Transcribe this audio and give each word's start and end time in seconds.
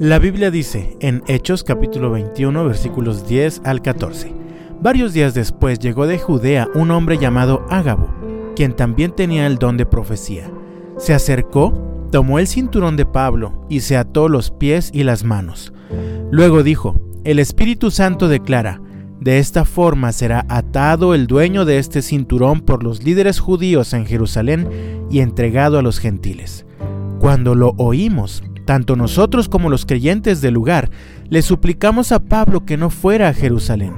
La 0.00 0.20
Biblia 0.20 0.52
dice 0.52 0.96
en 1.00 1.24
Hechos 1.26 1.64
capítulo 1.64 2.12
21 2.12 2.64
versículos 2.64 3.26
10 3.26 3.62
al 3.64 3.82
14. 3.82 4.32
Varios 4.80 5.12
días 5.12 5.34
después 5.34 5.80
llegó 5.80 6.06
de 6.06 6.20
Judea 6.20 6.68
un 6.76 6.92
hombre 6.92 7.18
llamado 7.18 7.66
Ágabo, 7.68 8.08
quien 8.54 8.76
también 8.76 9.10
tenía 9.10 9.48
el 9.48 9.58
don 9.58 9.76
de 9.76 9.86
profecía. 9.86 10.52
Se 10.98 11.14
acercó, 11.14 12.06
tomó 12.12 12.38
el 12.38 12.46
cinturón 12.46 12.96
de 12.96 13.06
Pablo 13.06 13.66
y 13.68 13.80
se 13.80 13.96
ató 13.96 14.28
los 14.28 14.52
pies 14.52 14.92
y 14.94 15.02
las 15.02 15.24
manos. 15.24 15.72
Luego 16.30 16.62
dijo, 16.62 16.94
el 17.24 17.40
Espíritu 17.40 17.90
Santo 17.90 18.28
declara, 18.28 18.80
de 19.18 19.40
esta 19.40 19.64
forma 19.64 20.12
será 20.12 20.46
atado 20.48 21.12
el 21.12 21.26
dueño 21.26 21.64
de 21.64 21.78
este 21.78 22.02
cinturón 22.02 22.60
por 22.60 22.84
los 22.84 23.02
líderes 23.02 23.40
judíos 23.40 23.92
en 23.94 24.06
Jerusalén 24.06 24.68
y 25.10 25.18
entregado 25.18 25.76
a 25.76 25.82
los 25.82 25.98
gentiles. 25.98 26.66
Cuando 27.18 27.56
lo 27.56 27.74
oímos, 27.78 28.44
tanto 28.68 28.96
nosotros 28.96 29.48
como 29.48 29.70
los 29.70 29.86
creyentes 29.86 30.42
del 30.42 30.52
lugar 30.52 30.90
le 31.30 31.40
suplicamos 31.40 32.12
a 32.12 32.18
Pablo 32.18 32.66
que 32.66 32.76
no 32.76 32.90
fuera 32.90 33.30
a 33.30 33.32
Jerusalén. 33.32 33.94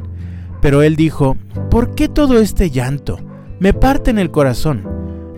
Pero 0.63 0.83
él 0.83 0.95
dijo, 0.95 1.37
¿por 1.73 1.97
qué 1.97 2.07
todo 2.09 2.39
este 2.39 2.71
llanto? 2.71 3.19
Me 3.59 3.73
parte 3.73 4.13
en 4.13 4.21
el 4.21 4.31
corazón. 4.31 4.87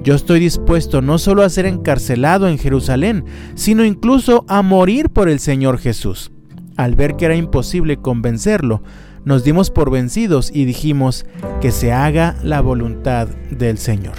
Yo 0.05 0.15
estoy 0.15 0.39
dispuesto 0.39 1.01
no 1.01 1.17
solo 1.17 1.45
a 1.45 1.49
ser 1.49 1.65
encarcelado 1.65 2.47
en 2.47 2.59
Jerusalén, 2.59 3.25
sino 3.55 3.87
incluso 3.87 4.45
a 4.49 4.61
morir 4.61 5.09
por 5.09 5.31
el 5.31 5.39
Señor 5.39 5.79
Jesús. 5.79 6.31
Al 6.77 6.95
ver 6.95 7.17
que 7.17 7.25
era 7.25 7.35
imposible 7.35 7.97
convencerlo, 7.97 8.83
nos 9.25 9.45
dimos 9.45 9.71
por 9.71 9.91
vencidos 9.91 10.51
y 10.53 10.67
dijimos 10.67 11.25
que 11.63 11.71
se 11.71 11.91
haga 11.91 12.37
la 12.43 12.61
voluntad 12.61 13.29
del 13.51 13.79
Señor. 13.79 14.17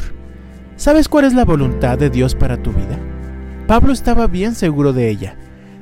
¿Sabes 0.76 1.08
cuál 1.08 1.26
es 1.26 1.36
la 1.36 1.46
voluntad 1.46 2.00
de 2.00 2.10
Dios 2.10 2.34
para 2.34 2.58
tu 2.64 2.72
vida? 2.72 3.13
Pablo 3.68 3.94
estaba 3.94 4.28
bien 4.28 4.56
seguro 4.56 4.94
de 4.94 5.10
ella. 5.10 5.36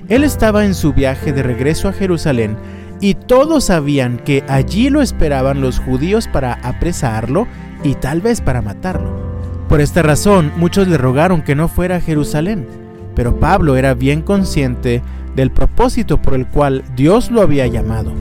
Él 0.07 0.23
estaba 0.23 0.65
en 0.65 0.73
su 0.75 0.93
viaje 0.93 1.33
de 1.33 1.43
regreso 1.43 1.87
a 1.87 1.93
Jerusalén 1.93 2.57
y 2.99 3.15
todos 3.15 3.65
sabían 3.65 4.17
que 4.17 4.43
allí 4.47 4.89
lo 4.89 5.01
esperaban 5.01 5.61
los 5.61 5.79
judíos 5.79 6.27
para 6.27 6.53
apresarlo 6.53 7.47
y 7.83 7.95
tal 7.95 8.21
vez 8.21 8.41
para 8.41 8.61
matarlo. 8.61 9.31
Por 9.67 9.81
esta 9.81 10.01
razón 10.01 10.51
muchos 10.57 10.87
le 10.87 10.97
rogaron 10.97 11.41
que 11.41 11.55
no 11.55 11.67
fuera 11.67 11.95
a 11.95 12.01
Jerusalén, 12.01 12.67
pero 13.15 13.39
Pablo 13.39 13.77
era 13.77 13.93
bien 13.93 14.21
consciente 14.21 15.01
del 15.35 15.51
propósito 15.51 16.21
por 16.21 16.33
el 16.33 16.47
cual 16.47 16.83
Dios 16.95 17.31
lo 17.31 17.41
había 17.41 17.65
llamado. 17.67 18.13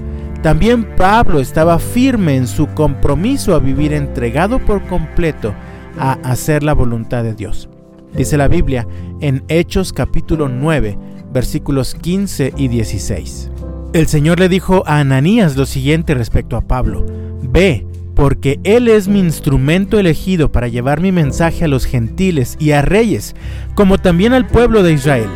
También 0.42 0.96
Pablo 0.96 1.40
estaba 1.40 1.78
firme 1.78 2.36
en 2.36 2.46
su 2.46 2.66
compromiso 2.68 3.54
a 3.54 3.58
vivir 3.58 3.92
entregado 3.92 4.58
por 4.58 4.82
completo 4.86 5.52
a 5.98 6.12
hacer 6.22 6.62
la 6.62 6.72
voluntad 6.72 7.24
de 7.24 7.34
Dios. 7.34 7.69
Dice 8.14 8.36
la 8.36 8.48
Biblia 8.48 8.86
en 9.20 9.44
Hechos 9.48 9.92
capítulo 9.92 10.48
9, 10.48 10.98
versículos 11.32 11.94
15 11.94 12.54
y 12.56 12.68
16. 12.68 13.50
El 13.92 14.06
Señor 14.08 14.40
le 14.40 14.48
dijo 14.48 14.82
a 14.86 14.98
Ananías 14.98 15.56
lo 15.56 15.64
siguiente 15.64 16.14
respecto 16.14 16.56
a 16.56 16.60
Pablo, 16.60 17.06
Ve, 17.42 17.86
porque 18.14 18.58
Él 18.64 18.88
es 18.88 19.08
mi 19.08 19.20
instrumento 19.20 19.98
elegido 19.98 20.50
para 20.50 20.68
llevar 20.68 21.00
mi 21.00 21.12
mensaje 21.12 21.64
a 21.64 21.68
los 21.68 21.86
gentiles 21.86 22.56
y 22.58 22.72
a 22.72 22.82
reyes, 22.82 23.36
como 23.74 23.98
también 23.98 24.32
al 24.32 24.46
pueblo 24.46 24.82
de 24.82 24.92
Israel, 24.92 25.30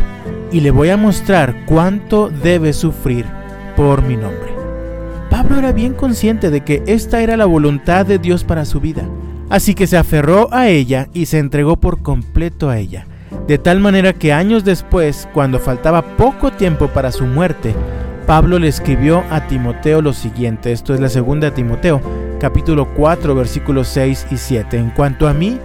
y 0.51 0.61
le 0.61 0.71
voy 0.71 0.91
a 0.91 0.97
mostrar 0.97 1.65
cuánto 1.67 2.29
debe 2.29 2.73
sufrir 2.73 3.25
por 3.77 4.03
mi 4.03 4.17
nombre. 4.17 4.53
Pablo 5.31 5.59
era 5.59 5.73
bien 5.73 5.95
consciente 5.95 6.51
de 6.51 6.63
que 6.63 6.83
esta 6.87 7.23
era 7.23 7.37
la 7.37 7.47
voluntad 7.47 8.05
de 8.05 8.19
Dios 8.19 8.45
para 8.45 8.65
su 8.65 8.81
vida. 8.81 9.09
Así 9.51 9.75
que 9.75 9.87
se 9.87 9.97
aferró 9.97 10.49
a 10.53 10.69
ella 10.69 11.09
y 11.13 11.27
se 11.27 11.39
entregó 11.39 11.77
por 11.77 12.03
completo 12.03 12.71
a 12.71 12.79
ella, 12.79 13.07
de 13.47 13.59
tal 13.59 13.81
manera 13.81 14.13
que 14.13 14.33
años 14.33 14.65
después, 14.65 15.29
cuando 15.33 15.59
faltaba 15.59 16.03
poco 16.17 16.51
tiempo 16.51 16.89
para 16.89 17.13
su 17.13 17.25
muerte, 17.25 17.75
Pablo 18.27 18.59
le 18.59 18.69
escribió 18.69 19.23
a 19.31 19.47
Timoteo 19.47 20.01
lo 20.01 20.15
siguiente, 20.15 20.73
esto 20.73 20.95
es 20.95 21.01
la 21.01 21.11
segunda 21.11 21.53
Timoteo, 21.53 22.01
capítulo 22.41 22.89
4, 22.95 23.35
versículos 23.35 23.89
6 23.89 24.29
y 24.31 24.39
7. 24.39 24.79
En 24.79 24.91
cuanto 24.91 25.29
a 25.29 25.35
mí, 25.35 25.59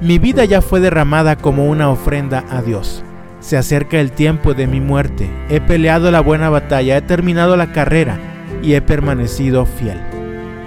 mi 0.00 0.18
vida 0.18 0.44
ya 0.44 0.62
fue 0.62 0.78
derramada 0.78 1.34
como 1.34 1.66
una 1.66 1.90
ofrenda 1.90 2.44
a 2.50 2.62
Dios. 2.62 3.02
Se 3.40 3.56
acerca 3.56 3.98
el 3.98 4.12
tiempo 4.12 4.54
de 4.54 4.66
mi 4.66 4.80
muerte. 4.80 5.28
He 5.50 5.60
peleado 5.60 6.10
la 6.10 6.20
buena 6.20 6.50
batalla, 6.50 6.96
he 6.96 7.02
terminado 7.02 7.56
la 7.56 7.72
carrera 7.72 8.18
y 8.62 8.74
he 8.74 8.80
permanecido 8.80 9.66
fiel. 9.66 10.00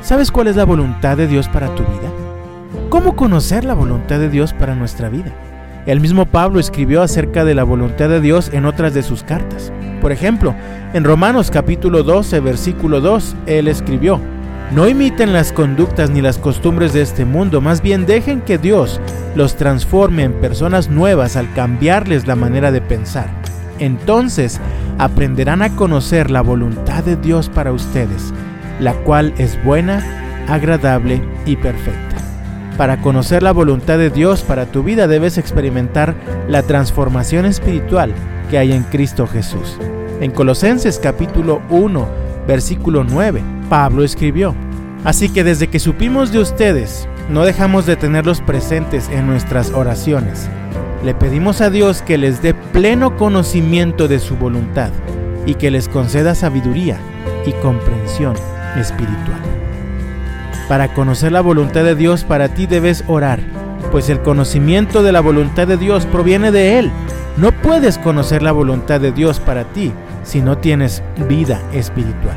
¿Sabes 0.02 0.32
cuál 0.32 0.48
es 0.48 0.58
la 0.58 0.66
voluntad 0.66 1.18
de 1.18 1.28
Dios 1.28 1.48
para 1.48 1.74
tu 1.76 1.84
vida? 1.84 2.27
¿Cómo 2.98 3.16
conocer 3.16 3.64
la 3.64 3.76
voluntad 3.76 4.18
de 4.18 4.28
Dios 4.28 4.54
para 4.54 4.74
nuestra 4.74 5.08
vida? 5.08 5.32
El 5.86 6.00
mismo 6.00 6.26
Pablo 6.26 6.60
escribió 6.60 7.04
acerca 7.04 7.46
de 7.46 7.54
la 7.54 7.64
voluntad 7.64 8.10
de 8.10 8.20
Dios 8.20 8.50
en 8.52 8.66
otras 8.66 8.96
de 8.96 9.04
sus 9.04 9.22
cartas. 9.22 9.72
Por 10.02 10.12
ejemplo, 10.12 10.56
en 10.96 11.04
Romanos 11.04 11.52
capítulo 11.52 12.02
12, 12.02 12.40
versículo 12.40 13.00
2, 13.00 13.36
él 13.46 13.68
escribió, 13.68 14.20
No 14.72 14.88
imiten 14.88 15.32
las 15.32 15.52
conductas 15.52 16.10
ni 16.10 16.22
las 16.22 16.40
costumbres 16.40 16.92
de 16.92 17.04
este 17.04 17.24
mundo, 17.24 17.62
más 17.62 17.84
bien 17.84 18.08
dejen 18.08 18.42
que 18.42 18.58
Dios 18.58 19.00
los 19.36 19.58
transforme 19.58 20.24
en 20.24 20.34
personas 20.34 20.90
nuevas 20.90 21.36
al 21.36 21.54
cambiarles 21.54 22.26
la 22.26 22.36
manera 22.36 22.72
de 22.72 22.82
pensar. 22.82 23.30
Entonces 23.78 24.60
aprenderán 24.98 25.62
a 25.62 25.76
conocer 25.76 26.32
la 26.32 26.42
voluntad 26.42 27.04
de 27.04 27.16
Dios 27.16 27.48
para 27.48 27.72
ustedes, 27.72 28.34
la 28.80 28.94
cual 28.94 29.36
es 29.38 29.64
buena, 29.64 30.04
agradable 30.48 31.22
y 31.46 31.58
perfecta. 31.58 32.17
Para 32.78 33.02
conocer 33.02 33.42
la 33.42 33.54
voluntad 33.54 33.98
de 33.98 34.12
Dios 34.12 34.44
para 34.44 34.68
tu 34.68 34.84
vida 34.84 35.08
debes 35.08 35.40
experimentar 35.40 36.14
la 36.48 36.62
transformación 36.62 37.48
espiritual 37.48 38.14
que 38.52 38.60
hay 38.60 38.72
en 38.72 38.84
Cristo 38.84 39.26
Jesús. 39.26 39.80
En 40.22 40.30
Colosenses 40.30 41.00
capítulo 41.00 41.62
1, 41.72 42.08
versículo 42.48 43.04
9, 43.04 43.42
Pablo 43.68 44.04
escribió, 44.04 44.56
Así 45.04 45.30
que 45.30 45.44
desde 45.44 45.68
que 45.68 45.80
supimos 45.80 46.32
de 46.32 46.40
ustedes, 46.40 47.08
no 47.32 47.46
dejamos 47.46 47.88
de 47.88 47.96
tenerlos 47.96 48.42
presentes 48.42 49.10
en 49.10 49.26
nuestras 49.26 49.72
oraciones. 49.72 50.48
Le 51.04 51.16
pedimos 51.16 51.62
a 51.62 51.72
Dios 51.72 52.04
que 52.04 52.20
les 52.20 52.44
dé 52.44 52.54
pleno 52.54 53.18
conocimiento 53.18 54.08
de 54.08 54.20
su 54.20 54.36
voluntad 54.36 54.92
y 55.48 55.56
que 55.56 55.72
les 55.72 55.90
conceda 55.90 56.36
sabiduría 56.36 57.00
y 57.46 57.54
comprensión 57.54 58.36
espiritual. 58.78 59.67
Para 60.68 60.94
conocer 60.94 61.32
la 61.32 61.42
voluntad 61.42 61.84
de 61.84 61.96
Dios 61.96 62.26
para 62.26 62.50
ti 62.50 62.66
debes 62.66 63.04
orar, 63.08 63.40
pues 63.92 64.10
el 64.10 64.22
conocimiento 64.22 65.02
de 65.02 65.14
la 65.14 65.22
voluntad 65.22 65.66
de 65.66 65.78
Dios 65.78 66.06
proviene 66.06 66.52
de 66.52 66.80
Él. 66.80 66.92
No 67.38 67.54
puedes 67.54 67.98
conocer 67.98 68.42
la 68.42 68.52
voluntad 68.52 69.00
de 69.00 69.14
Dios 69.14 69.40
para 69.40 69.64
ti 69.66 69.94
si 70.24 70.42
no 70.42 70.58
tienes 70.58 71.02
vida 71.30 71.62
espiritual. 71.72 72.36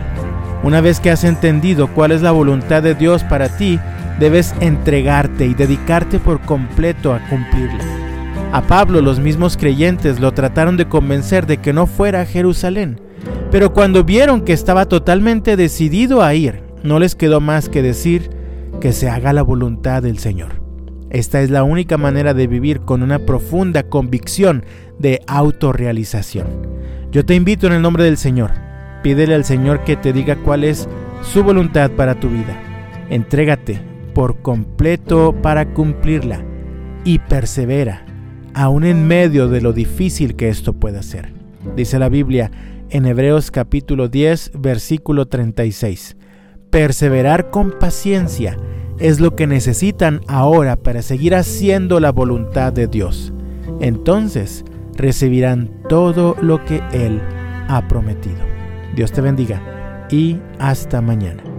Una 0.62 0.80
vez 0.80 1.00
que 1.00 1.10
has 1.10 1.24
entendido 1.24 1.88
cuál 1.88 2.12
es 2.12 2.22
la 2.22 2.30
voluntad 2.30 2.82
de 2.82 2.94
Dios 2.94 3.24
para 3.24 3.48
ti, 3.56 3.80
debes 4.20 4.54
entregarte 4.60 5.46
y 5.46 5.54
dedicarte 5.54 6.20
por 6.20 6.40
completo 6.40 7.12
a 7.12 7.18
cumplirla. 7.28 7.82
A 8.52 8.62
Pablo 8.62 9.00
los 9.00 9.18
mismos 9.18 9.56
creyentes 9.56 10.20
lo 10.20 10.32
trataron 10.32 10.76
de 10.76 10.86
convencer 10.86 11.46
de 11.46 11.56
que 11.56 11.72
no 11.72 11.86
fuera 11.86 12.20
a 12.20 12.26
Jerusalén, 12.26 13.00
pero 13.50 13.72
cuando 13.72 14.04
vieron 14.04 14.42
que 14.42 14.52
estaba 14.52 14.84
totalmente 14.84 15.56
decidido 15.56 16.22
a 16.22 16.34
ir, 16.34 16.69
no 16.82 16.98
les 16.98 17.14
quedó 17.14 17.40
más 17.40 17.68
que 17.68 17.82
decir 17.82 18.30
que 18.80 18.92
se 18.92 19.08
haga 19.08 19.32
la 19.32 19.42
voluntad 19.42 20.02
del 20.02 20.18
Señor. 20.18 20.60
Esta 21.10 21.42
es 21.42 21.50
la 21.50 21.64
única 21.64 21.98
manera 21.98 22.34
de 22.34 22.46
vivir 22.46 22.80
con 22.80 23.02
una 23.02 23.18
profunda 23.18 23.82
convicción 23.82 24.64
de 24.98 25.20
autorrealización. 25.26 26.46
Yo 27.10 27.24
te 27.26 27.34
invito 27.34 27.66
en 27.66 27.72
el 27.72 27.82
nombre 27.82 28.04
del 28.04 28.16
Señor, 28.16 28.52
pídele 29.02 29.34
al 29.34 29.44
Señor 29.44 29.82
que 29.84 29.96
te 29.96 30.12
diga 30.12 30.36
cuál 30.36 30.62
es 30.62 30.88
su 31.22 31.42
voluntad 31.42 31.90
para 31.90 32.20
tu 32.20 32.28
vida. 32.28 32.56
Entrégate 33.10 33.80
por 34.14 34.40
completo 34.40 35.34
para 35.42 35.72
cumplirla 35.72 36.44
y 37.04 37.18
persevera, 37.18 38.04
aun 38.54 38.84
en 38.84 39.06
medio 39.08 39.48
de 39.48 39.60
lo 39.60 39.72
difícil 39.72 40.36
que 40.36 40.48
esto 40.48 40.74
pueda 40.74 41.02
ser. 41.02 41.32
Dice 41.76 41.98
la 41.98 42.08
Biblia 42.08 42.50
en 42.90 43.06
Hebreos 43.06 43.50
capítulo 43.50 44.08
10, 44.08 44.52
versículo 44.54 45.26
36. 45.26 46.16
Perseverar 46.70 47.50
con 47.50 47.72
paciencia 47.72 48.56
es 49.00 49.18
lo 49.18 49.34
que 49.34 49.48
necesitan 49.48 50.20
ahora 50.28 50.76
para 50.76 51.02
seguir 51.02 51.34
haciendo 51.34 51.98
la 51.98 52.12
voluntad 52.12 52.72
de 52.72 52.86
Dios. 52.86 53.32
Entonces 53.80 54.64
recibirán 54.94 55.82
todo 55.88 56.36
lo 56.40 56.64
que 56.64 56.80
Él 56.92 57.20
ha 57.68 57.88
prometido. 57.88 58.38
Dios 58.94 59.10
te 59.10 59.20
bendiga 59.20 60.06
y 60.10 60.38
hasta 60.58 61.00
mañana. 61.00 61.49